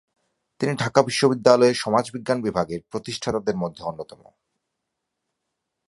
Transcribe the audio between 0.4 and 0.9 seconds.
তিনি